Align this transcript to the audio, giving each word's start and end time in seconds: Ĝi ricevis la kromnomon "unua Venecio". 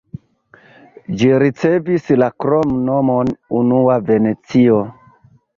Ĝi 1.19 1.27
ricevis 1.43 2.09
la 2.23 2.31
kromnomon 2.45 3.31
"unua 3.63 4.03
Venecio". 4.11 4.83